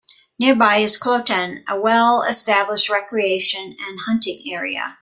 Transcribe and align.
Nearby 0.39 0.77
is 0.77 0.97
Kloten, 0.99 1.61
a 1.69 1.79
well-established 1.79 2.89
recreation 2.89 3.77
and 3.79 3.99
hunting 3.99 4.41
area. 4.47 4.89